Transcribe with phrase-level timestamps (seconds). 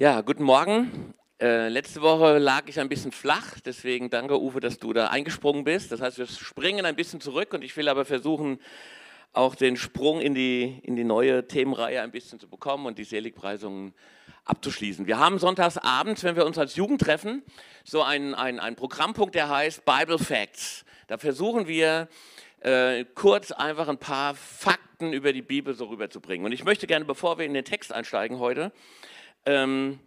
[0.00, 1.12] Ja, guten Morgen.
[1.42, 5.62] Äh, letzte Woche lag ich ein bisschen flach, deswegen danke Uwe, dass du da eingesprungen
[5.62, 5.92] bist.
[5.92, 8.60] Das heißt, wir springen ein bisschen zurück und ich will aber versuchen,
[9.34, 13.04] auch den Sprung in die, in die neue Themenreihe ein bisschen zu bekommen und die
[13.04, 13.92] Seligpreisungen
[14.46, 15.06] abzuschließen.
[15.06, 17.42] Wir haben sonntags abends, wenn wir uns als Jugend treffen,
[17.84, 20.86] so einen, einen, Programmpunkt, der heißt Bible Facts.
[21.08, 22.08] Da versuchen wir
[22.60, 26.46] äh, kurz einfach ein paar Fakten über die Bibel so rüberzubringen.
[26.46, 28.72] Und ich möchte gerne, bevor wir in den Text einsteigen heute,
[29.46, 29.98] ähm,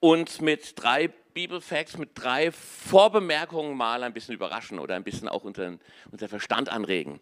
[0.00, 5.44] uns mit drei Bibelfacts, mit drei Vorbemerkungen mal ein bisschen überraschen oder ein bisschen auch
[5.44, 5.78] unter,
[6.10, 7.20] unser Verstand anregen.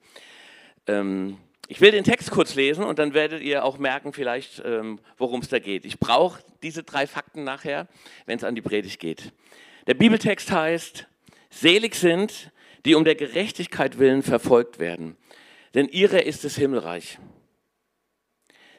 [0.87, 5.01] Ähm, ich will den Text kurz lesen und dann werdet ihr auch merken vielleicht, ähm,
[5.17, 5.85] worum es da geht.
[5.85, 7.89] Ich brauche diese drei Fakten nachher,
[8.27, 9.33] wenn es an die Predigt geht.
[9.87, 11.07] Der Bibeltext heißt,
[11.51, 12.53] selig sind,
[12.85, 15.17] die um der Gerechtigkeit willen verfolgt werden,
[15.75, 17.19] denn ihrer ist das Himmelreich.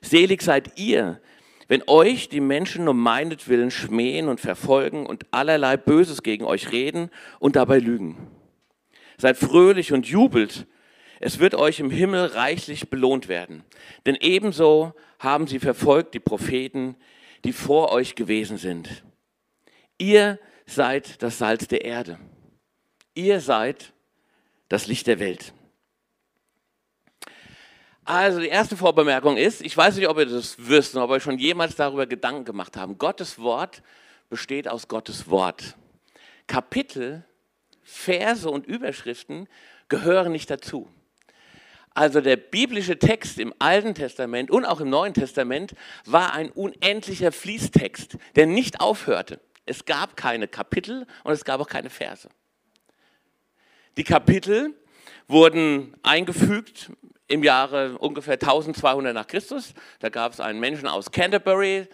[0.02, 1.20] Selig seid ihr,
[1.68, 7.10] wenn euch die Menschen um meinetwillen schmähen und verfolgen und allerlei Böses gegen euch reden
[7.40, 8.18] und dabei lügen.
[9.18, 10.68] Seid fröhlich und jubelt,
[11.20, 13.64] es wird euch im Himmel reichlich belohnt werden.
[14.06, 16.96] Denn ebenso haben sie verfolgt die Propheten,
[17.44, 19.04] die vor euch gewesen sind.
[19.98, 22.20] Ihr seid das Salz der Erde.
[23.14, 23.94] Ihr seid
[24.68, 25.54] das Licht der Welt.
[28.06, 31.40] Also die erste Vorbemerkung ist, ich weiß nicht, ob ihr das wisst, ob ihr schon
[31.40, 33.00] jemals darüber Gedanken gemacht habt.
[33.00, 33.82] Gottes Wort
[34.30, 35.76] besteht aus Gottes Wort.
[36.46, 37.26] Kapitel,
[37.82, 39.48] Verse und Überschriften
[39.90, 40.88] gehören nicht dazu.
[41.96, 45.74] Also der biblische Text im Alten Testament und auch im Neuen Testament
[46.06, 49.40] war ein unendlicher Fließtext, der nicht aufhörte.
[49.66, 52.30] Es gab keine Kapitel und es gab auch keine Verse.
[53.98, 54.76] Die Kapitel
[55.28, 56.92] wurden eingefügt
[57.28, 59.74] im Jahre ungefähr 1200 nach Christus.
[60.00, 61.88] Da gab es einen Menschen aus Canterbury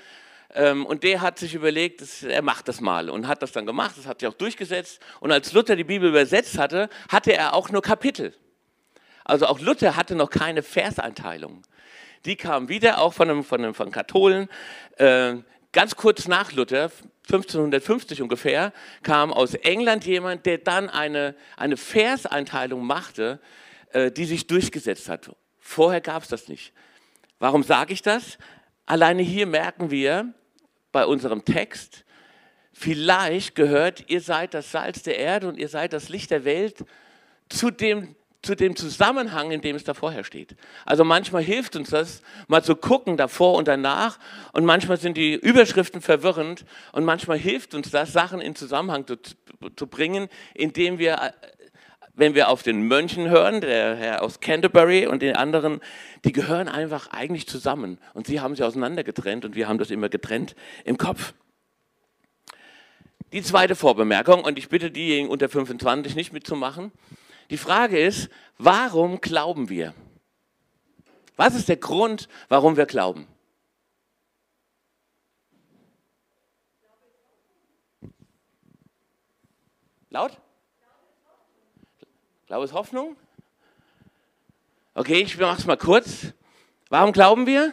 [0.53, 3.65] ähm, und der hat sich überlegt, dass, er macht das mal und hat das dann
[3.65, 4.99] gemacht, das hat sich auch durchgesetzt.
[5.19, 8.33] Und als Luther die Bibel übersetzt hatte, hatte er auch nur Kapitel.
[9.23, 11.61] Also auch Luther hatte noch keine Verseinteilung.
[12.25, 14.49] Die kam wieder auch von, einem, von, einem, von Katholen.
[14.97, 15.35] Äh,
[15.71, 16.91] ganz kurz nach Luther,
[17.23, 23.39] 1550 ungefähr, kam aus England jemand, der dann eine, eine Verseinteilung machte,
[23.93, 25.31] die sich durchgesetzt hat.
[25.59, 26.73] Vorher gab es das nicht.
[27.39, 28.37] Warum sage ich das?
[28.85, 30.33] Alleine hier merken wir
[30.91, 32.03] bei unserem Text,
[32.73, 36.83] vielleicht gehört, ihr seid das Salz der Erde und ihr seid das Licht der Welt
[37.49, 40.55] zu dem, zu dem Zusammenhang, in dem es da vorher steht.
[40.85, 44.17] Also manchmal hilft uns das, mal zu gucken, davor und danach.
[44.53, 46.65] Und manchmal sind die Überschriften verwirrend.
[46.91, 49.17] Und manchmal hilft uns das, Sachen in Zusammenhang zu,
[49.75, 51.31] zu bringen, indem wir äh,
[52.13, 55.79] wenn wir auf den Mönchen hören, der Herr aus Canterbury und den anderen,
[56.25, 57.97] die gehören einfach eigentlich zusammen.
[58.13, 61.33] Und sie haben sie auseinander getrennt und wir haben das immer getrennt im Kopf.
[63.31, 66.91] Die zweite Vorbemerkung, und ich bitte diejenigen unter 25 nicht mitzumachen.
[67.49, 69.93] Die Frage ist, warum glauben wir?
[71.37, 73.27] Was ist der Grund, warum wir glauben?
[80.09, 80.37] Laut?
[82.51, 83.15] Glaube ist Hoffnung?
[84.93, 86.33] Okay, ich mache es mal kurz.
[86.89, 87.71] Warum glauben wir?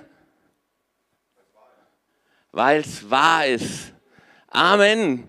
[2.52, 3.92] Weil es wahr ist.
[4.46, 5.28] Amen.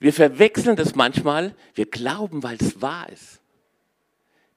[0.00, 1.54] Wir verwechseln das manchmal.
[1.74, 3.40] Wir glauben, weil es wahr ist.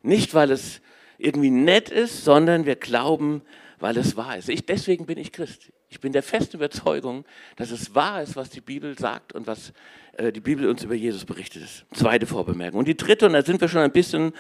[0.02, 0.82] Nicht, weil es
[1.20, 3.44] irgendwie nett ist, sondern wir glauben,
[3.78, 4.50] weil es wahr ist.
[4.50, 5.72] Ich, deswegen bin ich Christ.
[5.90, 7.26] Ich bin der festen Überzeugung,
[7.58, 9.72] dass es wahr ist, was die Bibel sagt und was
[10.18, 11.86] die Bibel uns über Jesus berichtet ist.
[11.94, 12.80] Zweite Vorbemerkung.
[12.80, 14.34] Und die dritte, und da sind wir schon ein bisschen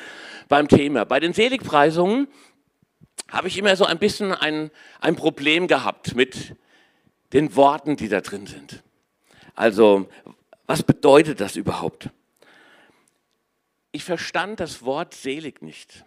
[0.47, 1.05] beim Thema.
[1.05, 2.27] Bei den Seligpreisungen
[3.29, 4.71] habe ich immer so ein bisschen ein,
[5.01, 6.55] ein Problem gehabt mit
[7.33, 8.83] den Worten, die da drin sind.
[9.55, 10.07] Also,
[10.67, 12.09] was bedeutet das überhaupt?
[13.91, 16.05] Ich verstand das Wort selig nicht.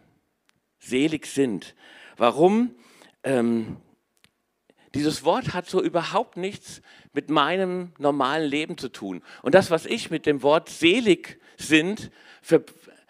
[0.79, 1.75] Selig sind.
[2.17, 2.75] Warum?
[3.25, 3.79] Ähm,
[4.95, 6.81] dieses Wort hat so überhaupt nichts
[7.19, 9.25] mit meinem normalen Leben zu tun.
[9.43, 12.13] Und das, was ich mit dem Wort selig sind
[12.43, 12.65] für,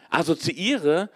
[0.09, 1.11] assoziiere,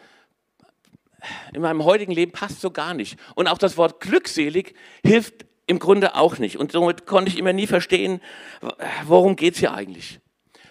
[1.55, 3.19] in meinem heutigen Leben passt so gar nicht.
[3.35, 6.59] Und auch das Wort glückselig hilft im Grunde auch nicht.
[6.59, 8.21] Und somit konnte ich immer nie verstehen,
[9.07, 10.21] worum geht es hier eigentlich.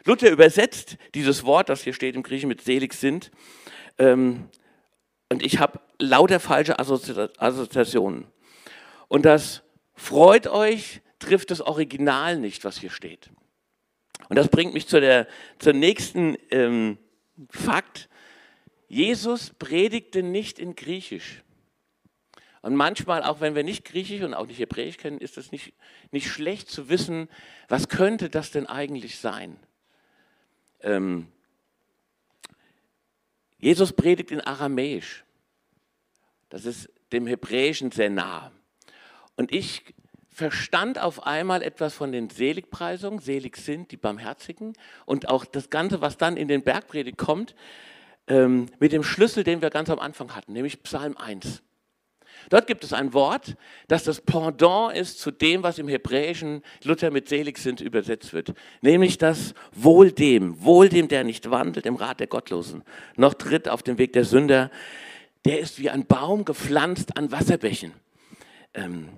[0.06, 3.31] Luther übersetzt dieses Wort, das hier steht im Griechen mit selig sind.
[3.97, 4.47] Ähm,
[5.31, 8.27] und ich habe lauter falsche Assoziationen.
[9.07, 9.63] Und das
[9.95, 13.29] freut euch, trifft das Original nicht, was hier steht.
[14.29, 15.27] Und das bringt mich zu der,
[15.59, 16.97] zur nächsten ähm,
[17.50, 18.09] Fakt.
[18.88, 21.44] Jesus predigte nicht in Griechisch.
[22.62, 25.73] Und manchmal, auch wenn wir nicht Griechisch und auch nicht Hebräisch kennen, ist es nicht,
[26.12, 27.27] nicht schlecht zu wissen,
[27.68, 29.57] was könnte das denn eigentlich sein?
[30.81, 31.27] Ähm,
[33.57, 35.23] Jesus predigt in Aramäisch.
[36.50, 38.51] Das ist dem Hebräischen sehr nah.
[39.35, 39.83] Und ich
[40.41, 44.73] verstand auf einmal etwas von den Seligpreisungen, selig sind die Barmherzigen
[45.05, 47.53] und auch das Ganze, was dann in den Bergpredigt kommt,
[48.25, 51.61] ähm, mit dem Schlüssel, den wir ganz am Anfang hatten, nämlich Psalm 1.
[52.49, 53.55] Dort gibt es ein Wort,
[53.88, 58.55] das das Pendant ist zu dem, was im Hebräischen Luther mit selig sind übersetzt wird.
[58.81, 62.81] Nämlich das Wohl dem, wohl dem, der nicht wandelt im Rat der Gottlosen,
[63.15, 64.71] noch tritt auf den Weg der Sünder,
[65.45, 67.94] der ist wie ein Baum gepflanzt an Wasserbächen.
[68.73, 69.09] Ähm,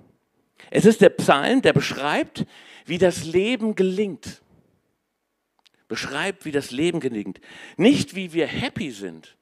[0.70, 2.46] es ist der Psalm, der beschreibt,
[2.86, 4.42] wie das Leben gelingt.
[5.88, 7.40] Beschreibt, wie das Leben gelingt.
[7.76, 9.36] Nicht, wie wir happy sind,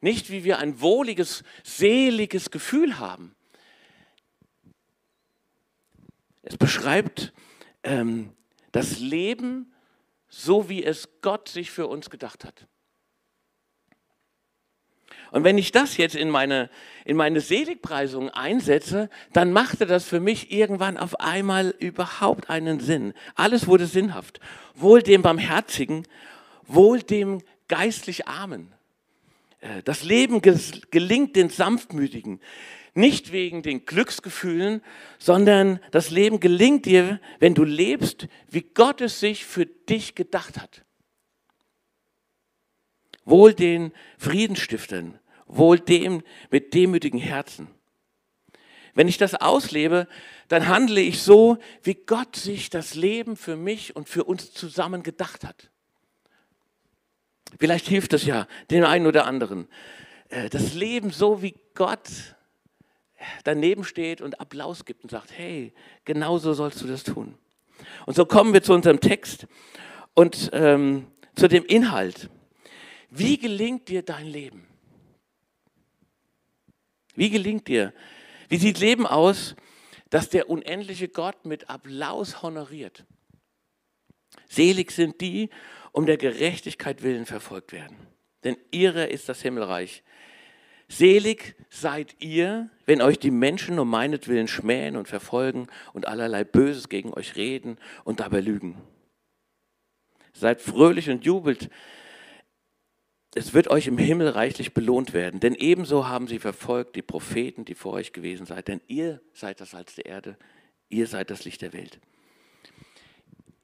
[0.00, 3.34] nicht wie wir ein wohliges, seliges Gefühl haben.
[6.42, 7.32] Es beschreibt
[7.82, 8.32] ähm,
[8.72, 9.72] das Leben
[10.28, 12.66] so, wie es Gott sich für uns gedacht hat.
[15.34, 16.70] Und wenn ich das jetzt in meine,
[17.04, 23.14] in meine Seligpreisung einsetze, dann machte das für mich irgendwann auf einmal überhaupt einen Sinn.
[23.34, 24.38] Alles wurde sinnhaft.
[24.76, 26.06] Wohl dem Barmherzigen,
[26.68, 28.72] wohl dem geistlich Armen.
[29.58, 32.38] Äh, das Leben gelingt den Sanftmütigen.
[32.94, 34.82] Nicht wegen den Glücksgefühlen,
[35.18, 40.60] sondern das Leben gelingt dir, wenn du lebst, wie Gott es sich für dich gedacht
[40.60, 40.84] hat.
[43.24, 47.68] Wohl den Friedenstiftern, wohl dem mit demütigen Herzen.
[48.94, 50.06] Wenn ich das auslebe,
[50.48, 55.02] dann handle ich so, wie Gott sich das Leben für mich und für uns zusammen
[55.02, 55.70] gedacht hat.
[57.58, 59.68] Vielleicht hilft das ja dem einen oder anderen.
[60.28, 62.08] Äh, das Leben so, wie Gott
[63.44, 65.72] daneben steht und Applaus gibt und sagt, hey,
[66.04, 67.36] genauso sollst du das tun.
[68.06, 69.46] Und so kommen wir zu unserem Text
[70.14, 72.28] und ähm, zu dem Inhalt.
[73.10, 74.66] Wie gelingt dir dein Leben?
[77.14, 77.92] Wie gelingt dir?
[78.48, 79.54] Wie sieht Leben aus,
[80.10, 83.04] das der unendliche Gott mit Applaus honoriert?
[84.48, 85.50] Selig sind die,
[85.92, 87.96] um der Gerechtigkeit willen verfolgt werden.
[88.42, 90.02] Denn ihre ist das Himmelreich.
[90.88, 96.88] Selig seid ihr, wenn euch die Menschen um meinetwillen schmähen und verfolgen und allerlei Böses
[96.88, 98.76] gegen euch reden und dabei lügen.
[100.34, 101.70] Seid fröhlich und jubelt,
[103.34, 107.64] es wird euch im Himmel reichlich belohnt werden, denn ebenso haben sie verfolgt die Propheten,
[107.64, 110.36] die vor euch gewesen seid, denn ihr seid das Salz der Erde,
[110.88, 112.00] ihr seid das Licht der Welt.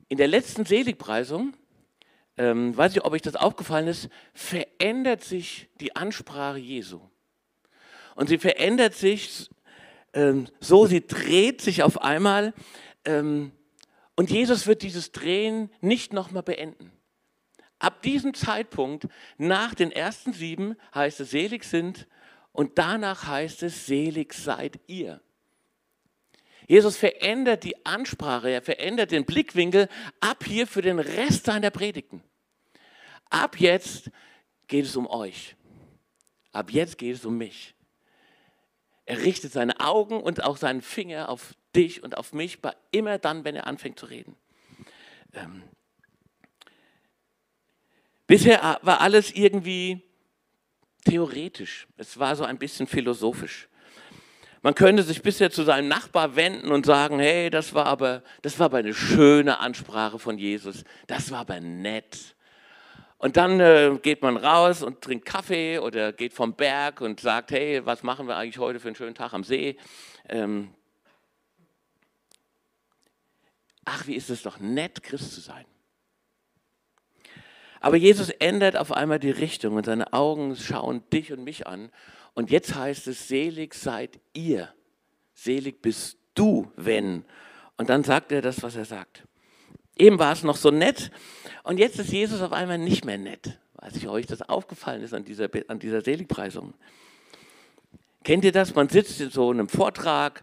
[0.09, 1.55] In der letzten Seligpreisung
[2.37, 7.01] ähm, weiß ich, ob euch das aufgefallen ist, verändert sich die Ansprache Jesu.
[8.17, 9.49] Und sie verändert sich
[10.15, 12.55] ähm, so, sie dreht sich auf einmal.
[13.05, 13.53] Ähm,
[14.17, 16.91] und Jesus wird dieses Drehen nicht nochmal beenden.
[17.81, 22.07] Ab diesem Zeitpunkt, nach den ersten sieben, heißt es, selig sind
[22.53, 25.21] und danach heißt es, selig seid ihr.
[26.69, 29.89] Jesus verändert die Ansprache, er verändert den Blickwinkel
[30.21, 32.23] ab hier für den Rest seiner Predigten.
[33.31, 34.11] Ab jetzt
[34.69, 35.57] geht es um euch.
[36.53, 37.75] Ab jetzt geht es um mich.
[39.07, 42.59] Er richtet seine Augen und auch seinen Finger auf dich und auf mich,
[42.91, 44.37] immer dann, wenn er anfängt zu reden.
[45.33, 45.63] Ähm
[48.31, 50.03] Bisher war alles irgendwie
[51.05, 51.89] theoretisch.
[51.97, 53.69] Es war so ein bisschen philosophisch.
[54.63, 58.57] Man könnte sich bisher zu seinem Nachbar wenden und sagen, hey, das war aber, das
[58.61, 60.85] war aber eine schöne Ansprache von Jesus.
[61.09, 62.37] Das war aber nett.
[63.19, 67.51] Und dann äh, geht man raus und trinkt Kaffee oder geht vom Berg und sagt,
[67.51, 69.77] hey, was machen wir eigentlich heute für einen schönen Tag am See?
[70.29, 70.73] Ähm
[73.85, 75.65] ach, wie ist es doch nett, Christ zu sein.
[77.81, 81.91] Aber Jesus ändert auf einmal die Richtung und seine Augen schauen dich und mich an
[82.35, 84.73] und jetzt heißt es, selig seid ihr.
[85.35, 87.25] Selig bist du, wenn.
[87.79, 89.25] Und dann sagt er das, was er sagt.
[89.99, 91.11] Eben war es noch so nett
[91.65, 93.59] und jetzt ist Jesus auf einmal nicht mehr nett.
[93.75, 96.75] Weiß ich euch das aufgefallen ist an dieser, an dieser Seligpreisung.
[98.23, 98.75] Kennt ihr das?
[98.75, 100.43] Man sitzt in so einem Vortrag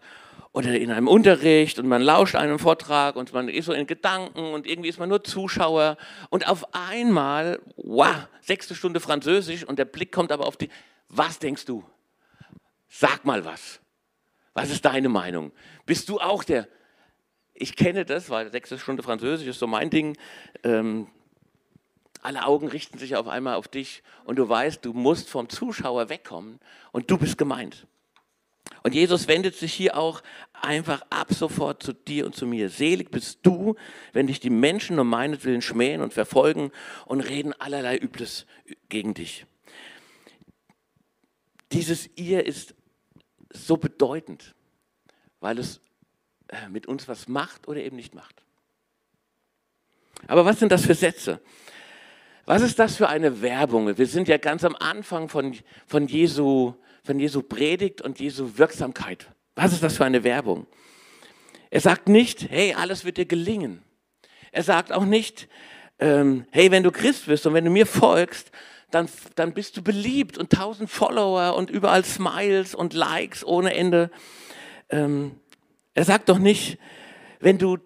[0.58, 4.40] oder in einem Unterricht und man lauscht einem Vortrag und man ist so in Gedanken
[4.40, 5.98] und irgendwie ist man nur Zuschauer
[6.32, 10.70] und auf einmal, wow, sechste Stunde Französisch und der Blick kommt aber auf die,
[11.10, 11.84] was denkst du?
[12.88, 13.80] Sag mal was.
[14.56, 15.52] Was ist deine Meinung?
[15.86, 16.68] Bist du auch der?
[17.54, 20.18] Ich kenne das, weil sechste Stunde Französisch ist so mein Ding.
[20.64, 21.06] Ähm,
[22.24, 26.10] alle Augen richten sich auf einmal auf dich und du weißt, du musst vom Zuschauer
[26.10, 26.60] wegkommen
[26.92, 27.86] und du bist gemeint.
[28.84, 30.22] Und Jesus wendet sich hier auch
[30.54, 32.70] einfach ab sofort zu dir und zu mir.
[32.70, 33.76] Selig bist du,
[34.14, 36.72] wenn dich die Menschen um meinetwillen schmähen und verfolgen
[37.06, 38.46] und reden allerlei Übles
[38.90, 39.46] gegen dich.
[41.72, 42.76] Dieses ihr ist
[43.52, 44.56] so bedeutend,
[45.40, 45.82] weil es
[46.50, 48.42] äh, mit uns was macht oder eben nicht macht.
[50.28, 51.42] Aber was sind das für Sätze?
[52.46, 53.98] Was ist das für eine Werbung?
[53.98, 55.56] Wir sind ja ganz am Anfang von,
[55.86, 56.74] von, Jesu,
[57.08, 59.32] von Jesu Predigt und Jesu Wirksamkeit.
[59.56, 60.68] Was ist das für eine Werbung?
[61.70, 63.82] Er sagt nicht, hey, alles wird dir gelingen.
[64.52, 65.48] Er sagt auch nicht,
[66.00, 68.52] ähm, hey, wenn du Christ bist und wenn du mir folgst,
[68.92, 74.12] dann, dann bist du beliebt und tausend Follower und überall Smiles und Likes ohne Ende.
[74.90, 75.40] Ähm,
[75.94, 76.78] er sagt doch nicht,
[77.40, 77.78] wenn du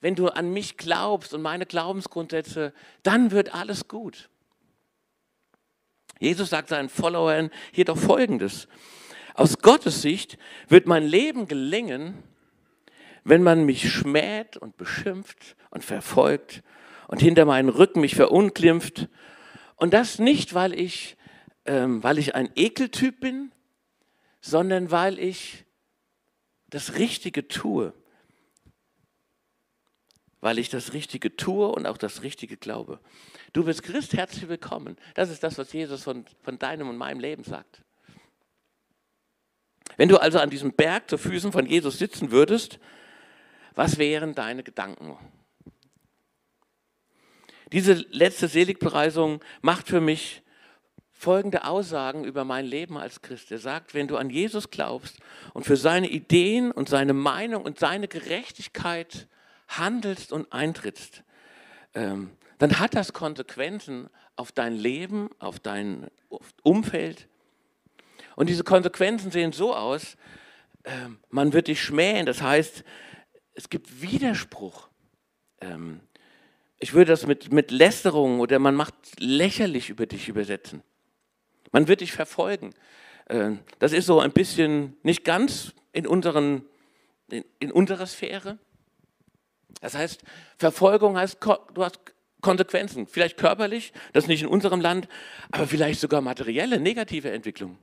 [0.00, 2.72] wenn du an mich glaubst und meine Glaubensgrundsätze,
[3.02, 4.30] dann wird alles gut.
[6.20, 8.68] Jesus sagt seinen Followern hier doch Folgendes.
[9.34, 12.22] Aus Gottes Sicht wird mein Leben gelingen,
[13.24, 16.62] wenn man mich schmäht und beschimpft und verfolgt
[17.08, 19.08] und hinter meinen Rücken mich verunglimpft.
[19.76, 21.16] Und das nicht, weil ich,
[21.64, 23.50] ähm, weil ich ein Ekeltyp bin,
[24.42, 25.64] sondern weil ich
[26.68, 27.94] das Richtige tue
[30.40, 33.00] weil ich das Richtige tue und auch das Richtige glaube.
[33.52, 34.96] Du bist Christ, herzlich willkommen.
[35.14, 37.82] Das ist das, was Jesus von, von deinem und meinem Leben sagt.
[39.96, 42.78] Wenn du also an diesem Berg zu Füßen von Jesus sitzen würdest,
[43.74, 45.18] was wären deine Gedanken?
[47.72, 50.42] Diese letzte Seligpreisung macht für mich
[51.12, 53.50] folgende Aussagen über mein Leben als Christ.
[53.50, 55.18] Er sagt, wenn du an Jesus glaubst
[55.54, 59.28] und für seine Ideen und seine Meinung und seine Gerechtigkeit
[59.68, 61.24] handelst und eintrittst,
[61.94, 66.10] ähm, dann hat das Konsequenzen auf dein Leben, auf dein
[66.62, 67.26] Umfeld.
[68.36, 70.18] Und diese Konsequenzen sehen so aus,
[70.84, 72.84] ähm, man wird dich schmähen, das heißt,
[73.54, 74.88] es gibt Widerspruch.
[75.62, 76.00] Ähm,
[76.78, 80.82] ich würde das mit, mit Lästerung oder man macht lächerlich über dich übersetzen.
[81.72, 82.74] Man wird dich verfolgen.
[83.30, 86.66] Ähm, das ist so ein bisschen nicht ganz in, unseren,
[87.30, 88.58] in, in unserer Sphäre.
[89.80, 90.22] Das heißt,
[90.58, 92.00] Verfolgung heißt, du hast
[92.40, 95.08] Konsequenzen, vielleicht körperlich, das nicht in unserem Land,
[95.50, 97.78] aber vielleicht sogar materielle, negative Entwicklung.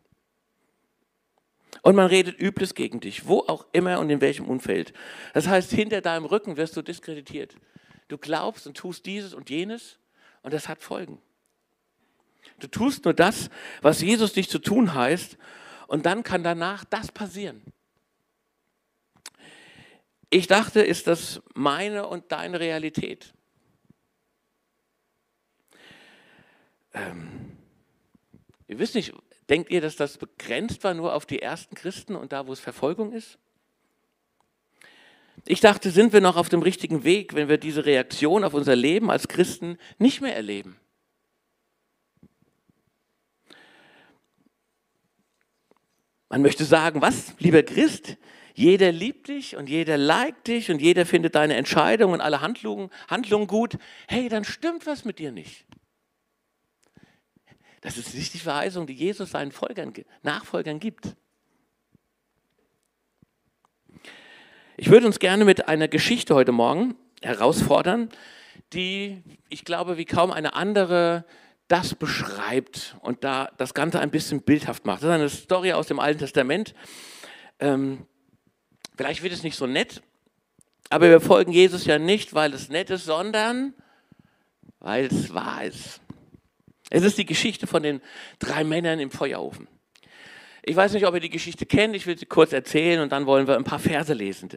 [1.81, 4.93] Und man redet Übles gegen dich, wo auch immer und in welchem Umfeld.
[5.33, 7.55] Das heißt, hinter deinem Rücken wirst du diskreditiert.
[8.07, 9.99] Du glaubst und tust dieses und jenes
[10.41, 11.21] und das hat Folgen.
[12.59, 13.49] Du tust nur das,
[13.81, 15.37] was Jesus dich zu tun heißt
[15.87, 17.61] und dann kann danach das passieren.
[20.29, 23.33] Ich dachte, ist das meine und deine Realität?
[26.97, 27.57] Ähm,
[28.67, 29.13] ihr wisst nicht,
[29.49, 32.59] denkt ihr, dass das begrenzt war nur auf die ersten Christen und da, wo es
[32.59, 33.37] Verfolgung ist?
[35.45, 38.75] Ich dachte, sind wir noch auf dem richtigen Weg, wenn wir diese Reaktion auf unser
[38.75, 40.77] Leben als Christen nicht mehr erleben?
[46.29, 48.17] Man möchte sagen, was, lieber Christ,
[48.53, 52.89] jeder liebt dich und jeder liked dich und jeder findet deine Entscheidungen und alle Handlungen,
[53.07, 53.77] Handlungen gut.
[54.07, 55.65] Hey, dann stimmt was mit dir nicht.
[57.87, 61.15] Das ist nicht die Verheißung, die Jesus seinen Folgern, Nachfolgern gibt.
[64.75, 68.09] Ich würde uns gerne mit einer Geschichte heute Morgen herausfordern,
[68.73, 71.23] die, ich glaube, wie kaum eine andere
[71.69, 75.01] das beschreibt und da das Ganze ein bisschen bildhaft macht.
[75.01, 76.75] Das ist eine Story aus dem Alten Testament.
[77.59, 78.05] Ähm,
[78.97, 80.01] Vielleicht wird es nicht so nett,
[80.89, 83.73] aber wir folgen Jesus ja nicht, weil es nett ist, sondern
[84.79, 86.01] weil es wahr ist.
[86.89, 88.01] Es ist die Geschichte von den
[88.39, 89.67] drei Männern im Feuerofen.
[90.63, 93.25] Ich weiß nicht, ob ihr die Geschichte kennt, ich will sie kurz erzählen und dann
[93.25, 94.49] wollen wir ein paar Verse lesen.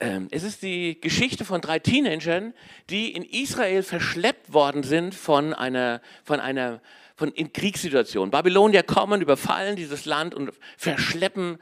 [0.00, 2.54] Ähm, es ist die Geschichte von drei Teenagern,
[2.88, 6.80] die in Israel verschleppt worden sind von einer, von einer
[7.18, 8.30] von in Kriegssituation.
[8.30, 11.58] Babylonier kommen, überfallen dieses Land und verschleppen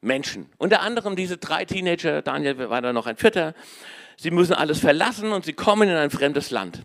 [0.00, 0.50] Menschen.
[0.58, 3.54] Unter anderem diese drei Teenager, Daniel war da noch ein vierter.
[4.16, 6.84] Sie müssen alles verlassen und sie kommen in ein fremdes Land.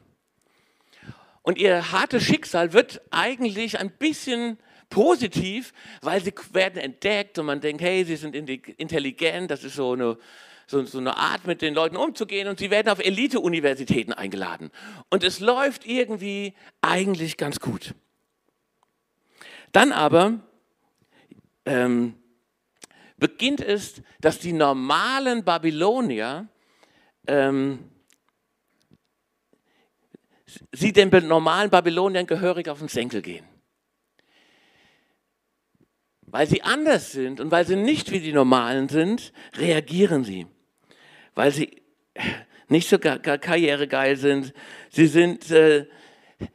[1.45, 4.57] Und ihr hartes Schicksal wird eigentlich ein bisschen
[4.89, 9.91] positiv, weil sie werden entdeckt und man denkt, hey, sie sind intelligent, das ist so
[9.91, 10.17] eine,
[10.65, 14.71] so, so eine Art, mit den Leuten umzugehen und sie werden auf Elite-Universitäten eingeladen.
[15.11, 17.93] Und es läuft irgendwie eigentlich ganz gut.
[19.71, 20.39] Dann aber
[21.67, 22.15] ähm,
[23.17, 26.47] beginnt es, dass die normalen Babylonier
[27.27, 27.91] ähm,
[30.71, 33.45] sie den normalen Babyloniern gehörig auf den Senkel gehen.
[36.21, 40.47] Weil sie anders sind und weil sie nicht wie die Normalen sind, reagieren sie.
[41.33, 41.81] Weil sie
[42.67, 44.53] nicht so karrieregeil sind.
[44.89, 45.87] Sie sind, äh,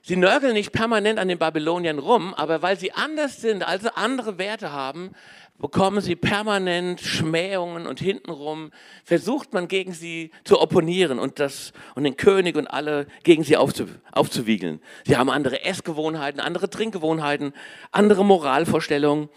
[0.02, 4.38] sie nörgeln nicht permanent an den Babyloniern rum, aber weil sie anders sind, also andere
[4.38, 5.12] Werte haben,
[5.60, 8.70] bekommen sie permanent Schmähungen und hintenrum
[9.04, 13.56] versucht man gegen sie zu opponieren und, das, und den König und alle gegen sie
[13.56, 14.80] aufzu, aufzuwiegeln.
[15.06, 17.52] Sie haben andere Essgewohnheiten, andere Trinkgewohnheiten,
[17.92, 19.28] andere Moralvorstellungen.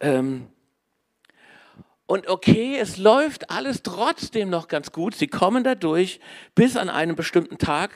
[0.00, 0.46] Ähm,
[2.08, 5.16] und okay, es läuft alles trotzdem noch ganz gut.
[5.16, 6.20] Sie kommen dadurch
[6.54, 7.90] bis an einen bestimmten Tag,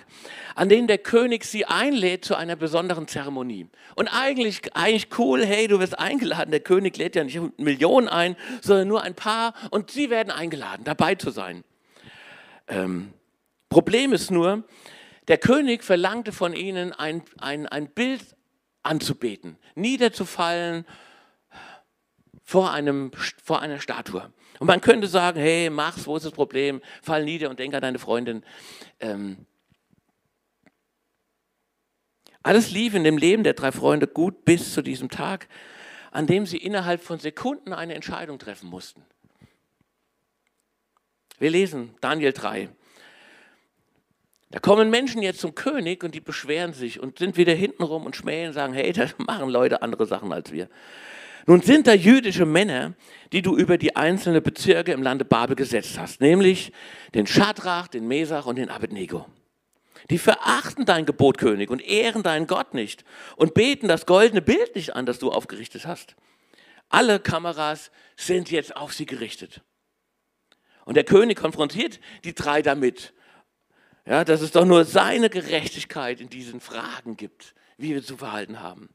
[0.57, 3.69] an dem der König sie einlädt zu einer besonderen Zeremonie.
[3.95, 6.51] Und eigentlich, eigentlich cool, hey, du wirst eingeladen.
[6.51, 10.83] Der König lädt ja nicht Millionen ein, sondern nur ein paar und sie werden eingeladen,
[10.83, 11.63] dabei zu sein.
[12.67, 13.13] Ähm,
[13.69, 14.65] Problem ist nur,
[15.29, 18.23] der König verlangte von ihnen ein, ein, ein Bild
[18.83, 20.85] anzubeten, niederzufallen
[22.51, 23.13] vor, einem,
[23.45, 24.33] vor einer Statue.
[24.59, 26.83] Und man könnte sagen, hey, mach's, wo ist das Problem?
[27.01, 28.43] Fall nieder und denk an deine Freundin.
[28.99, 29.47] Ähm
[32.43, 35.47] alles lief in dem Leben der drei Freunde gut bis zu diesem Tag,
[36.11, 39.05] an dem sie innerhalb von Sekunden eine Entscheidung treffen mussten.
[41.39, 42.69] Wir lesen Daniel 3.
[44.51, 48.17] Da kommen Menschen jetzt zum König und die beschweren sich und sind wieder hintenrum und
[48.17, 50.69] schmähen sagen, hey, da machen Leute andere Sachen als wir.
[51.47, 52.95] Nun sind da jüdische Männer,
[53.33, 56.73] die du über die einzelnen Bezirke im Lande Babel gesetzt hast, nämlich
[57.15, 59.27] den Schadrach, den Mesach und den Abednego.
[60.09, 63.05] Die verachten dein Gebot, König, und ehren deinen Gott nicht
[63.37, 66.17] und beten das goldene Bild nicht an, das du aufgerichtet hast.
[66.89, 69.63] Alle Kameras sind jetzt auf sie gerichtet.
[70.85, 73.13] Und der König konfrontiert die drei damit,
[74.07, 78.61] ja, dass es doch nur seine Gerechtigkeit in diesen Fragen gibt, wie wir zu verhalten
[78.61, 78.89] haben.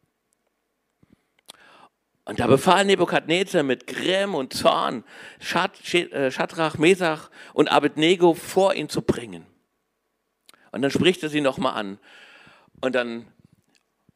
[2.26, 5.04] Und da befahl Nebukadnezar mit Grimm und Zorn,
[5.94, 9.46] äh, Schadrach, Mesach und Abednego vor ihn zu bringen.
[10.72, 12.00] Und dann spricht er sie nochmal an.
[12.82, 13.28] Und dann,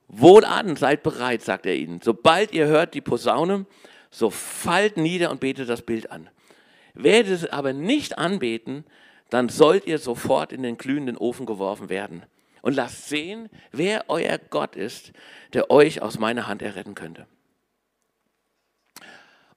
[0.07, 2.01] wohl an, seid bereit, sagt er ihnen.
[2.01, 3.67] Sobald ihr hört die Posaune,
[4.09, 6.29] so fallt nieder und betet das Bild an.
[6.95, 8.85] Werdet es aber nicht anbeten,
[9.29, 12.25] dann sollt ihr sofort in den glühenden Ofen geworfen werden.
[12.63, 15.13] Und lasst sehen, wer euer Gott ist,
[15.53, 17.27] der euch aus meiner Hand erretten könnte.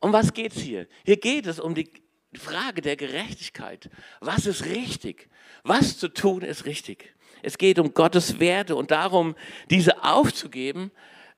[0.02, 0.88] Um was geht es hier?
[1.04, 1.88] Hier geht es um die
[2.34, 3.88] Frage der Gerechtigkeit.
[4.20, 5.30] Was ist richtig?
[5.62, 7.14] Was zu tun ist richtig?
[7.40, 9.36] Es geht um Gottes Werte und darum,
[9.70, 10.90] diese aufzugeben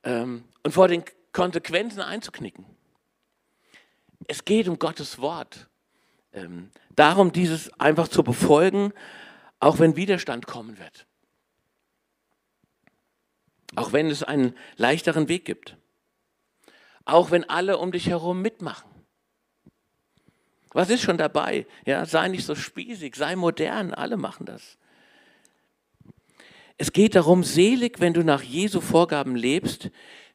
[0.03, 2.65] ähm, und vor den Konsequenzen einzuknicken.
[4.29, 5.69] Es geht um Gottes Wort.
[6.33, 8.95] Ähm, darum, dieses einfach zu befolgen,
[9.61, 11.07] auch wenn Widerstand kommen wird.
[13.77, 15.77] Auch wenn es einen leichteren Weg gibt.
[17.05, 18.91] Auch wenn alle um dich herum mitmachen.
[20.71, 21.67] Was ist schon dabei?
[21.87, 24.77] Ja, sei nicht so spießig, sei modern, alle machen das.
[26.77, 29.91] Es geht darum, selig, wenn du nach Jesu Vorgaben lebst,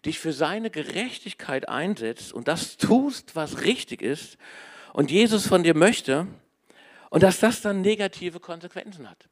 [0.06, 4.38] dich für seine Gerechtigkeit einsetzt und das tust, was richtig ist
[4.94, 6.28] und Jesus von dir möchte
[7.10, 9.28] und dass das dann negative Konsequenzen hat.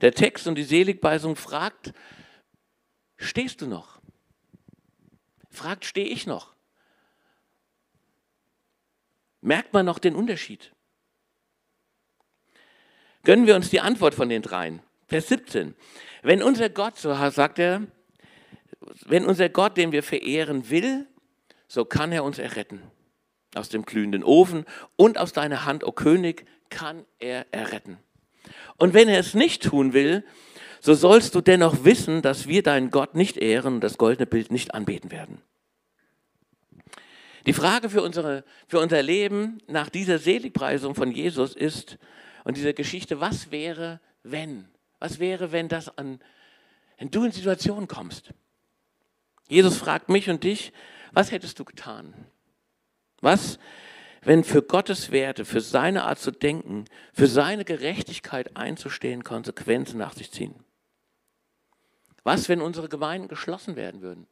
[0.00, 1.92] Der Text und die Seligweisung fragt,
[3.16, 3.99] stehst du noch?
[5.50, 6.54] Fragt, stehe ich noch?
[9.40, 10.72] Merkt man noch den Unterschied?
[13.22, 14.80] Gönnen wir uns die Antwort von den dreien.
[15.08, 15.74] Vers 17.
[16.22, 17.86] Wenn unser Gott, so sagt er,
[19.06, 21.06] wenn unser Gott, den wir verehren, will,
[21.68, 22.82] so kann er uns erretten.
[23.54, 24.64] Aus dem glühenden Ofen
[24.96, 27.98] und aus deiner Hand, o oh König, kann er erretten.
[28.76, 30.24] Und wenn er es nicht tun will,
[30.80, 34.50] so sollst du dennoch wissen, dass wir deinen Gott nicht ehren und das goldene Bild
[34.50, 35.42] nicht anbeten werden.
[37.46, 41.98] Die Frage für, unsere, für unser Leben nach dieser Seligpreisung von Jesus ist,
[42.44, 44.68] und dieser Geschichte, was wäre, wenn?
[44.98, 46.20] Was wäre, wenn das an,
[46.98, 48.32] wenn du in Situationen kommst?
[49.48, 50.72] Jesus fragt mich und dich,
[51.12, 52.14] was hättest du getan?
[53.20, 53.58] Was,
[54.22, 60.14] wenn für Gottes Werte, für seine Art zu denken, für seine Gerechtigkeit einzustehen, Konsequenzen nach
[60.14, 60.54] sich ziehen?
[62.22, 64.26] Was, wenn unsere Gemeinden geschlossen werden würden?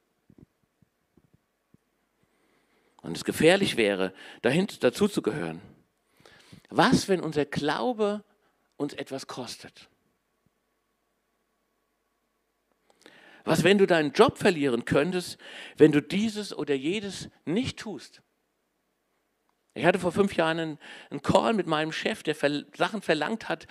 [3.03, 5.61] Und es gefährlich wäre, dahin, dazu zu gehören.
[6.69, 8.25] Was, wenn unser Glaube
[8.77, 9.89] uns etwas kostet?
[13.45, 15.39] Was, wenn du deinen Job verlieren könntest,
[15.79, 18.21] wenn du dieses oder jedes nicht tust?
[19.73, 22.35] Ich hatte vor fünf Jahren einen, einen Call mit meinem Chef, der
[22.77, 23.67] Sachen verlangt hat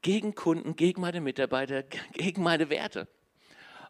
[0.00, 3.08] gegen Kunden, gegen meine Mitarbeiter, gegen meine Werte.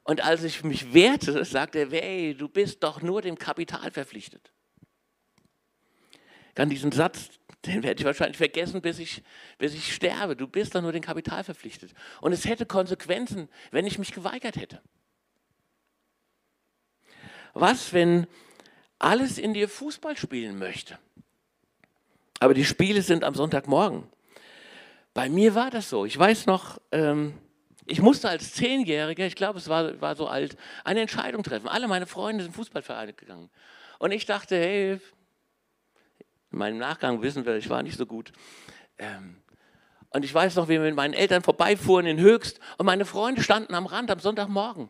[0.08, 4.50] Und als ich mich wehrte, sagte er, hey, du bist doch nur dem Kapital verpflichtet.
[6.54, 7.28] Kann diesen Satz,
[7.66, 9.22] den werde ich wahrscheinlich vergessen, bis ich,
[9.58, 10.34] bis ich sterbe.
[10.34, 11.92] Du bist doch nur dem Kapital verpflichtet.
[12.22, 14.80] Und es hätte Konsequenzen, wenn ich mich geweigert hätte.
[17.52, 18.26] Was, wenn
[18.98, 20.98] alles in dir Fußball spielen möchte?
[22.40, 24.08] Aber die Spiele sind am Sonntagmorgen.
[25.12, 26.06] Bei mir war das so.
[26.06, 27.34] Ich weiß noch, ähm,
[27.88, 31.68] ich musste als Zehnjähriger, ich glaube, es war, war so alt, eine Entscheidung treffen.
[31.68, 33.50] Alle meine Freunde sind Fußballvereine gegangen.
[33.98, 35.00] Und ich dachte, hey,
[36.50, 38.32] in meinem Nachgang wissen wir, ich war nicht so gut.
[38.98, 39.42] Ähm,
[40.10, 43.42] und ich weiß noch, wie wir mit meinen Eltern vorbeifuhren in Höchst und meine Freunde
[43.42, 44.88] standen am Rand am Sonntagmorgen.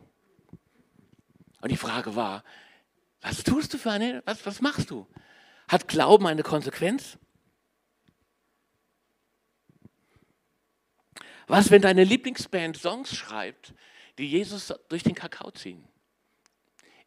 [1.61, 2.43] Und die Frage war,
[3.21, 5.07] was tust du für eine, was, was machst du?
[5.67, 7.17] Hat Glauben eine Konsequenz?
[11.49, 13.73] Was, wenn deine Lieblingsband Songs schreibt,
[14.19, 15.83] die Jesus durch den Kakao ziehen?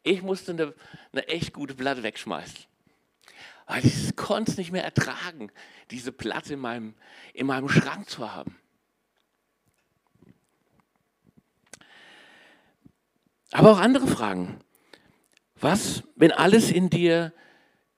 [0.03, 0.75] Ich musste eine,
[1.13, 2.65] eine echt gute Platte wegschmeißen.
[3.67, 5.49] Weil ich konnte es nicht mehr ertragen,
[5.91, 6.93] diese Platte in meinem,
[7.33, 8.59] in meinem Schrank zu haben.
[13.51, 14.59] Aber auch andere Fragen.
[15.55, 17.33] Was, wenn alles in dir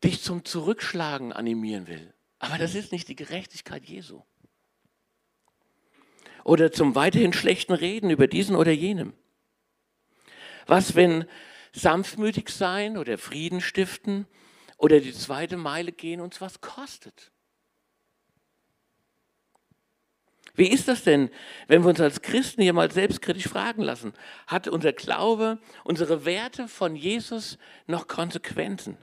[0.04, 2.14] dich zum Zurückschlagen animieren will?
[2.38, 4.22] Aber das ist nicht die Gerechtigkeit Jesu
[6.46, 9.14] oder zum weiterhin schlechten Reden über diesen oder jenem?
[10.68, 11.26] Was, wenn
[11.74, 14.28] sanftmütig sein oder Frieden stiften
[14.78, 17.32] oder die zweite Meile gehen uns was kostet?
[20.54, 21.32] Wie ist das denn,
[21.68, 24.14] wenn wir uns als Christen hier mal selbstkritisch fragen lassen?
[24.48, 28.98] Hat unser Glaube, unsere Werte von Jesus noch Konsequenzen?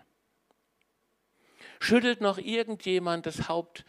[1.81, 3.85] Schüttelt noch irgendjemand das Haupt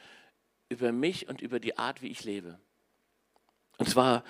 [0.68, 2.60] über mich und über die Art, wie ich lebe?
[3.78, 4.24] Und zwar,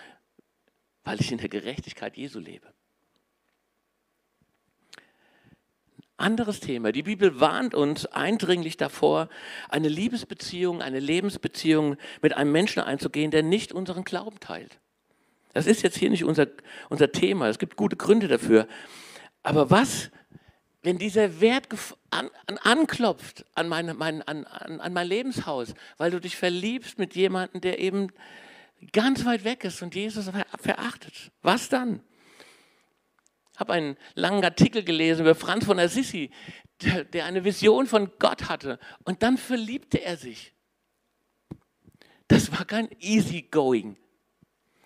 [1.04, 2.74] weil ich in der Gerechtigkeit Jesu lebe.
[6.16, 6.92] Anderes Thema.
[6.92, 9.30] Die Bibel warnt uns eindringlich davor,
[9.68, 14.80] eine Liebesbeziehung, eine Lebensbeziehung mit einem Menschen einzugehen, der nicht unseren Glauben teilt.
[15.54, 16.48] Das ist jetzt hier nicht unser,
[16.90, 17.50] unser Thema.
[17.50, 18.68] Es gibt gute Gründe dafür.
[19.42, 20.12] Aber was,
[20.82, 21.68] wenn dieser Wert
[22.12, 27.16] an, an, anklopft an, meine, mein, an, an mein Lebenshaus, weil du dich verliebst mit
[27.16, 28.10] jemandem, der eben
[28.92, 31.32] ganz weit weg ist und Jesus verachtet.
[31.42, 32.02] Was dann?
[33.54, 36.32] Ich habe einen langen Artikel gelesen über Franz von Assisi,
[36.82, 40.54] der, eine Vision von Gott hatte und dann verliebte er sich.
[42.28, 43.96] Das war kein easy going.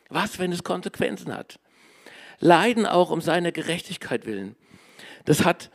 [0.09, 1.59] Was, wenn es Konsequenzen hat?
[2.39, 4.55] Leiden auch um seine Gerechtigkeit willen.
[5.25, 5.71] Das hat,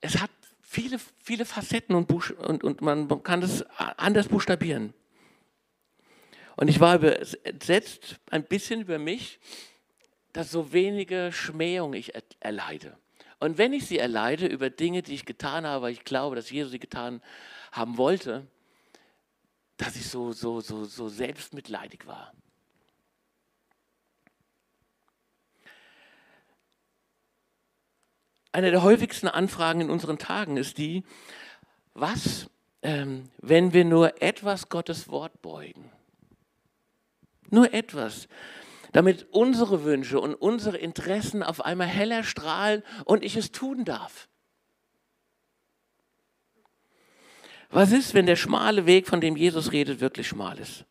[0.00, 4.94] es hat viele, viele Facetten und, und, und man kann das anders buchstabieren.
[6.56, 9.38] Und ich war entsetzt ein bisschen über mich,
[10.32, 12.96] dass so wenige Schmähung ich erleide.
[13.38, 16.50] Und wenn ich sie erleide über Dinge, die ich getan habe, weil ich glaube, dass
[16.50, 17.20] Jesus sie getan
[17.72, 18.46] haben wollte,
[19.76, 22.32] dass ich so, so, so, so selbstmitleidig war.
[28.52, 31.04] Eine der häufigsten Anfragen in unseren Tagen ist die,
[31.94, 32.48] was,
[32.82, 35.90] ähm, wenn wir nur etwas Gottes Wort beugen?
[37.52, 38.28] Nur etwas,
[38.92, 44.26] damit unsere Wünsche und unsere Interessen auf einmal heller strahlen und ich es tun darf.
[47.68, 50.86] Was ist, wenn der schmale Weg, von dem Jesus redet, wirklich schmal ist?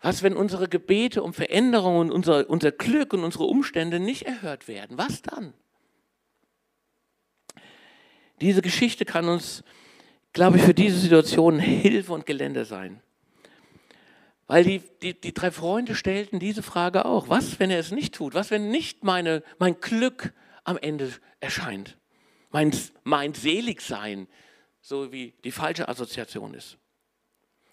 [0.00, 4.68] Was, wenn unsere Gebete um Veränderungen und unser, unser Glück und unsere Umstände nicht erhört
[4.68, 4.98] werden?
[4.98, 5.52] Was dann?
[8.40, 9.64] Diese Geschichte kann uns,
[10.32, 13.02] glaube ich, für diese Situation Hilfe und Gelände sein.
[14.50, 17.28] Weil die, die, die drei Freunde stellten diese Frage auch.
[17.28, 18.34] Was, wenn er es nicht tut?
[18.34, 20.32] Was, wenn nicht meine, mein Glück
[20.64, 21.96] am Ende erscheint?
[22.50, 24.26] Mein, mein Seligsein,
[24.80, 26.78] so wie die falsche Assoziation ist.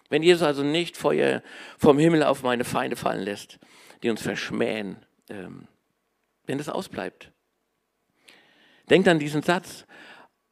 [0.08, 1.42] Wenn Jesus also nicht Feuer
[1.78, 3.58] vom Himmel auf meine Feinde fallen lässt,
[4.04, 5.66] die uns verschmähen, ähm,
[6.46, 7.32] wenn das ausbleibt.
[8.88, 9.84] Denkt an diesen Satz,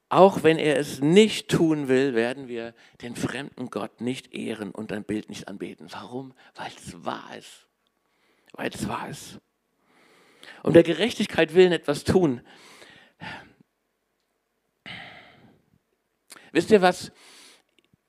[0.09, 4.91] auch wenn er es nicht tun will, werden wir den fremden Gott nicht ehren und
[4.93, 5.89] dein Bild nicht anbeten.
[5.91, 6.35] Warum?
[6.55, 7.67] Weil es wahr ist.
[8.53, 9.41] Weil es wahr ist.
[10.63, 12.41] Um der Gerechtigkeit willen etwas tun.
[16.53, 17.13] Wisst ihr was?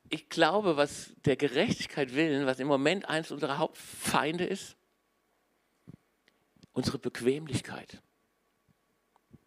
[0.09, 4.77] Ich glaube, was der Gerechtigkeit willen, was im Moment eines unserer Hauptfeinde ist,
[6.71, 8.01] unsere Bequemlichkeit.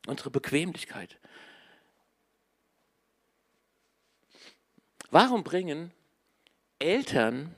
[0.07, 1.19] Unsere Bequemlichkeit.
[5.11, 5.93] Warum bringen
[6.79, 7.55] Eltern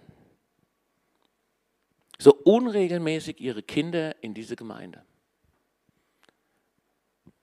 [2.18, 5.04] so unregelmäßig ihre Kinder in diese Gemeinde?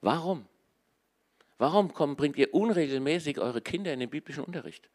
[0.02, 0.48] Warum?
[1.58, 4.90] Warum kommt, bringt ihr unregelmäßig eure Kinder in den biblischen Unterricht?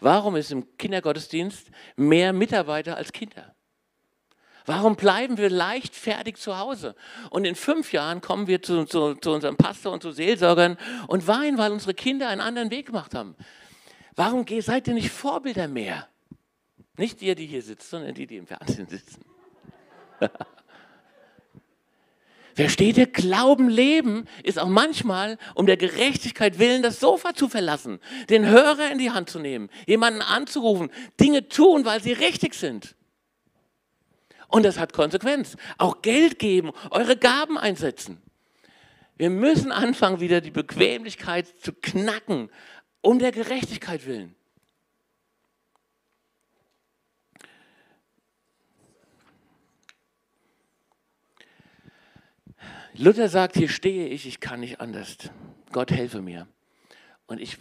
[0.00, 3.54] Warum ist im Kindergottesdienst mehr Mitarbeiter als Kinder?
[4.64, 6.96] Warum bleiben wir leichtfertig zu Hause?
[7.30, 10.76] Und in fünf Jahren kommen wir zu, zu, zu unserem Pastor und zu Seelsorgern
[11.06, 13.36] und weinen, weil unsere Kinder einen anderen Weg gemacht haben.
[14.16, 16.08] Warum seid ihr nicht Vorbilder mehr?
[16.96, 19.22] Nicht ihr, die hier sitzen, sondern die, die im Fernsehen sitzen.
[22.54, 23.06] Versteht ihr?
[23.06, 28.00] Glauben, Leben ist auch manchmal, um der Gerechtigkeit willen, das Sofa zu verlassen,
[28.30, 32.96] den Hörer in die Hand zu nehmen, jemanden anzurufen, Dinge tun, weil sie richtig sind.
[34.48, 35.58] Und das hat Konsequenz.
[35.76, 38.22] Auch Geld geben, eure Gaben einsetzen.
[39.18, 42.48] Wir müssen anfangen, wieder die Bequemlichkeit zu knacken,
[43.06, 44.34] um der Gerechtigkeit willen.
[52.94, 55.18] Luther sagt, hier stehe ich, ich kann nicht anders.
[55.70, 56.48] Gott helfe mir.
[57.28, 57.58] Und ich,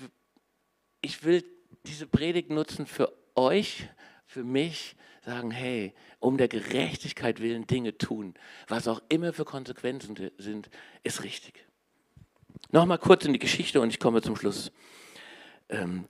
[1.01, 1.45] ich will
[1.85, 3.87] diese Predigt nutzen für euch,
[4.25, 8.33] für mich, sagen, hey, um der Gerechtigkeit willen Dinge tun,
[8.67, 10.71] was auch immer für Konsequenzen sind,
[11.03, 11.67] ist richtig.
[12.71, 14.71] Nochmal kurz in die Geschichte und ich komme zum Schluss.
[15.69, 16.05] Ähm,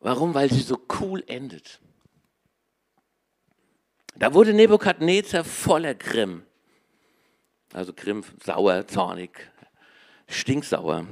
[0.00, 0.34] warum?
[0.34, 1.80] Weil sie so cool endet.
[4.18, 6.42] Da wurde Nebukadnezar voller Grimm.
[7.72, 9.50] Also Grimm, sauer, zornig,
[10.28, 11.06] stinksauer.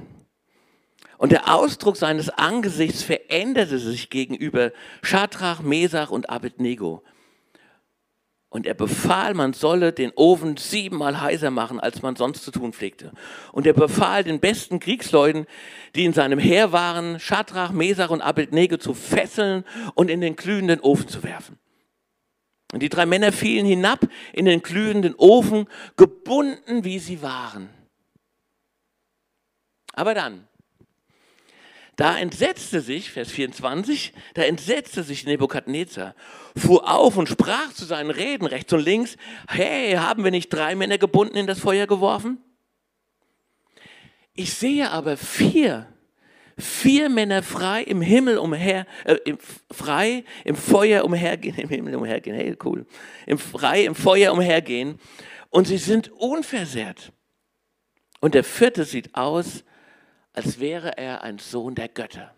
[1.19, 7.03] Und der Ausdruck seines Angesichts veränderte sich gegenüber Schadrach, Mesach und Abednego.
[8.55, 12.73] Und er befahl, man solle den Ofen siebenmal heißer machen, als man sonst zu tun
[12.73, 13.11] pflegte.
[13.51, 15.47] Und er befahl den besten Kriegsleuten,
[15.97, 19.65] die in seinem Heer waren, Schadrach, Mesach und Abednego zu fesseln
[19.95, 21.59] und in den glühenden Ofen zu werfen.
[22.73, 27.69] Und die drei Männer fielen hinab in den glühenden Ofen, gebunden wie sie waren.
[29.95, 30.47] Aber dann,
[31.97, 36.15] da entsetzte sich, Vers 24, da entsetzte sich Nebukadnezar,
[36.57, 39.17] fuhr auf und sprach zu seinen Reden rechts und links,
[39.49, 42.39] hey, haben wir nicht drei Männer gebunden in das Feuer geworfen?
[44.35, 45.87] Ich sehe aber vier,
[46.59, 49.39] vier Männer frei im Himmel umher, äh, im,
[49.71, 52.87] frei im Feuer umhergehen, im Himmel umhergehen, hey, cool,
[53.27, 54.99] im, frei im Feuer umhergehen
[55.51, 57.13] und sie sind unversehrt.
[58.21, 59.65] Und der vierte sieht aus
[60.35, 62.35] als wäre er ein Sohn der Götter.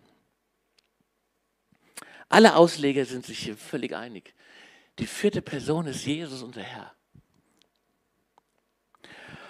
[2.29, 4.33] Alle Ausleger sind sich hier völlig einig.
[4.99, 6.93] Die vierte Person ist Jesus, unser Herr.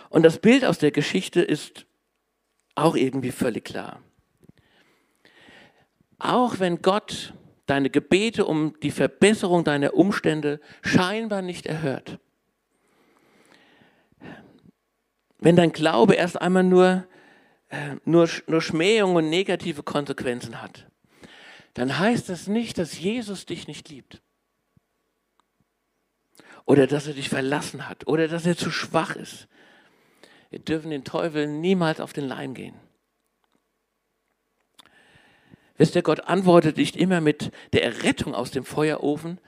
[0.09, 1.85] Und das Bild aus der Geschichte ist
[2.75, 4.01] auch irgendwie völlig klar.
[6.19, 7.33] Auch wenn Gott
[7.65, 12.19] deine Gebete um die Verbesserung deiner Umstände scheinbar nicht erhört,
[15.39, 17.05] wenn dein Glaube erst einmal nur
[18.05, 20.87] nur, nur Schmähung und negative Konsequenzen hat,
[21.73, 24.21] dann heißt das nicht, dass Jesus dich nicht liebt.
[26.65, 28.07] Oder dass er dich verlassen hat.
[28.07, 29.47] Oder dass er zu schwach ist.
[30.49, 32.75] Wir dürfen den Teufel niemals auf den Leim gehen.
[35.77, 39.39] Wisst ihr, Gott antwortet nicht immer mit der Errettung aus dem Feuerofen,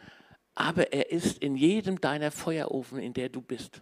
[0.54, 3.82] aber er ist in jedem deiner Feuerofen, in der du bist.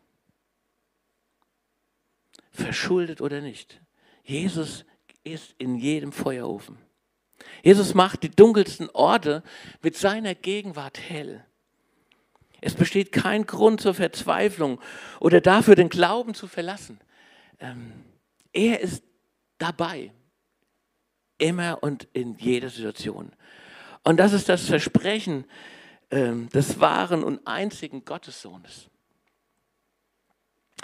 [2.51, 3.81] Verschuldet oder nicht.
[4.27, 4.85] Jesus
[5.23, 6.77] ist in jedem Feuerofen.
[7.63, 9.41] Jesus macht die dunkelsten Orte
[9.81, 11.45] mit seiner Gegenwart hell.
[12.59, 14.81] Es besteht kein Grund zur Verzweiflung
[15.19, 16.99] oder dafür, den Glauben zu verlassen.
[17.59, 17.93] Ähm,
[18.51, 19.03] er ist
[19.59, 20.11] dabei,
[21.37, 23.31] immer und in jeder Situation.
[24.03, 25.45] Und das ist das Versprechen
[26.09, 28.89] ähm, des wahren und einzigen Gottessohnes.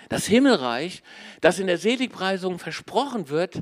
[0.09, 1.03] Das Himmelreich,
[1.41, 3.61] das in der Seligpreisung versprochen wird,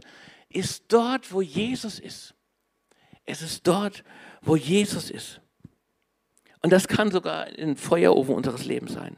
[0.50, 2.34] ist dort, wo Jesus ist.
[3.26, 4.04] Es ist dort,
[4.42, 5.42] wo Jesus ist.
[6.62, 9.18] Und das kann sogar ein Feuerofen unseres Lebens sein.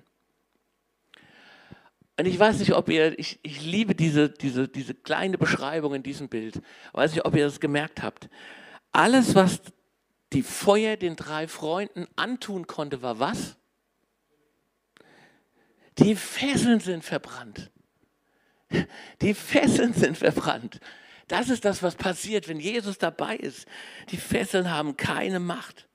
[2.18, 6.04] Und ich weiß nicht, ob ihr, ich, ich liebe diese, diese, diese kleine Beschreibung in
[6.04, 6.58] diesem Bild.
[6.58, 8.30] Ich weiß nicht, ob ihr das gemerkt habt.
[8.92, 9.62] Alles, was
[10.32, 13.58] die Feuer den drei Freunden antun konnte, war was?
[16.00, 17.72] Die Fesseln sind verbrannt.
[19.22, 20.80] Die Fesseln sind verbrannt.
[21.28, 23.68] Das ist das, was passiert, wenn Jesus dabei ist.
[24.10, 25.88] Die Fesseln haben keine Macht.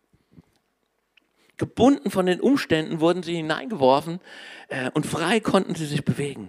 [1.56, 4.20] Gebunden von den Umständen wurden sie hineingeworfen
[4.68, 6.48] äh, und frei konnten sie sich bewegen.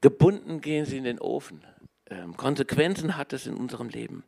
[0.00, 1.64] Gebunden gehen sie in den Ofen.
[2.08, 4.24] Ähm, Konsequenzen hat es in unserem Leben.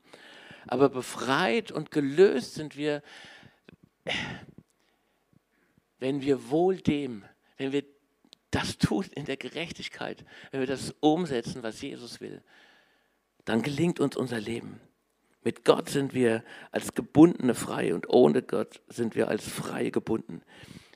[0.66, 3.02] Aber befreit und gelöst sind wir
[5.98, 7.24] wenn wir wohl dem,
[7.56, 7.84] wenn wir
[8.50, 12.42] das tun in der Gerechtigkeit, wenn wir das umsetzen, was Jesus will,
[13.44, 14.80] dann gelingt uns unser Leben.
[15.42, 20.42] Mit Gott sind wir als Gebundene frei und ohne Gott sind wir als Freie gebunden.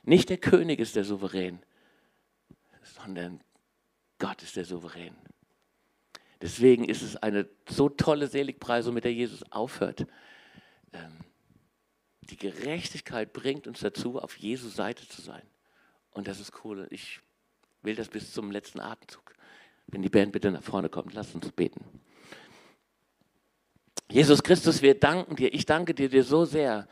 [0.03, 1.59] Nicht der König ist der Souverän,
[2.81, 3.41] sondern
[4.19, 5.15] Gott ist der Souverän.
[6.41, 10.05] Deswegen ist es eine so tolle Seligpreisung, mit der Jesus aufhört.
[10.91, 11.19] Ähm,
[12.29, 15.43] die Gerechtigkeit bringt uns dazu, auf Jesu Seite zu sein.
[16.11, 16.87] Und das ist cool.
[16.89, 17.19] Ich
[17.81, 19.33] will das bis zum letzten Atemzug.
[19.87, 21.83] Wenn die Band bitte nach vorne kommt, lasst uns beten.
[24.09, 25.53] Jesus Christus, wir danken dir.
[25.53, 26.87] Ich danke dir, dir so sehr,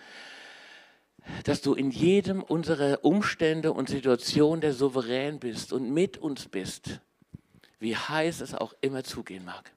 [1.44, 7.00] dass du in jedem unserer Umstände und Situationen der Souverän bist und mit uns bist,
[7.80, 9.72] wie heiß es auch immer zugehen mag.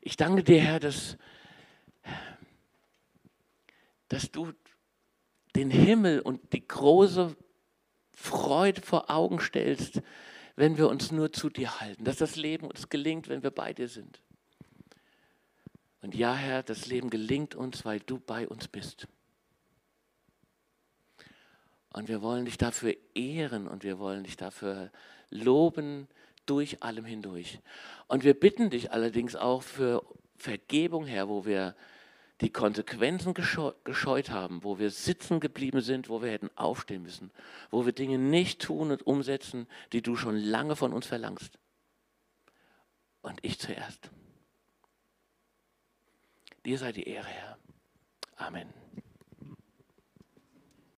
[0.00, 1.16] Ich danke dir, Herr, dass,
[4.08, 4.52] dass du
[5.54, 7.36] den Himmel und die große
[8.12, 10.02] Freude vor Augen stellst,
[10.56, 13.72] wenn wir uns nur zu dir halten, dass das Leben uns gelingt, wenn wir bei
[13.72, 14.20] dir sind.
[16.02, 19.06] Und ja, Herr, das Leben gelingt uns, weil du bei uns bist.
[21.92, 24.90] Und wir wollen dich dafür ehren und wir wollen dich dafür
[25.30, 26.08] loben
[26.46, 27.58] durch allem hindurch.
[28.06, 30.04] Und wir bitten dich allerdings auch für
[30.40, 31.76] Vergebung, Herr, wo wir
[32.40, 37.30] die Konsequenzen gescheut haben, wo wir sitzen geblieben sind, wo wir hätten aufstehen müssen,
[37.70, 41.58] wo wir Dinge nicht tun und umsetzen, die du schon lange von uns verlangst.
[43.20, 44.10] Und ich zuerst.
[46.64, 47.58] Dir sei die Ehre, Herr.
[48.36, 48.68] Amen.